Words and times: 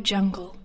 Jungle. 0.00 0.57